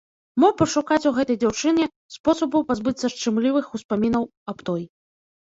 [0.43, 4.83] Мо пашукаць у гэтай дзяўчыне спосабу пазбыцца шчымлівых успамінаў аб той.